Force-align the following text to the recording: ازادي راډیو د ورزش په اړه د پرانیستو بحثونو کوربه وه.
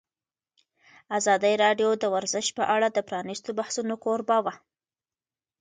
ازادي 1.17 1.53
راډیو 1.63 1.89
د 1.97 2.03
ورزش 2.15 2.47
په 2.57 2.63
اړه 2.75 2.87
د 2.91 2.99
پرانیستو 3.07 3.49
بحثونو 3.59 3.95
کوربه 4.03 4.37
وه. 4.45 4.53